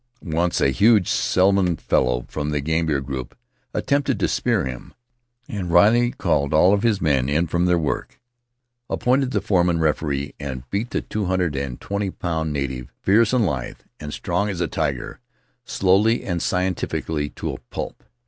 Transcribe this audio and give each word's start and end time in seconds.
Once 0.23 0.59
a 0.59 0.71
huge, 0.71 1.07
sullen 1.07 1.75
fellow 1.75 2.25
from 2.27 2.49
the 2.49 2.59
Gambier 2.59 3.01
group 3.01 3.37
attempted 3.71 4.19
to 4.19 4.27
spear 4.27 4.65
him, 4.65 4.95
and 5.47 5.69
Riley 5.69 6.09
called 6.09 6.55
all 6.55 6.73
of 6.73 6.81
his 6.81 6.99
men 7.01 7.29
in 7.29 7.45
from 7.45 7.67
Faery 7.67 7.67
Lands 7.67 7.67
of 7.67 7.67
the 7.67 7.67
South 7.67 7.67
Seas 7.67 7.67
their 7.67 7.77
work, 7.77 8.19
appointed 8.99 9.31
the 9.31 9.41
foreman 9.47 9.79
referee, 9.79 10.33
and 10.39 10.67
beat 10.71 10.89
the 10.89 11.01
two 11.01 11.25
hundred 11.25 11.55
and 11.55 11.79
twenty 11.79 12.09
pound 12.09 12.51
native— 12.51 12.91
fierce 13.03 13.31
and 13.31 13.45
lithe 13.45 13.77
and 13.99 14.11
strong 14.11 14.49
as 14.49 14.59
a 14.59 14.67
tiger— 14.67 15.19
slowly 15.65 16.23
and 16.23 16.41
scientifically, 16.41 17.29
to 17.35 17.51
a 17.51 17.59
pulp. 17.69 18.03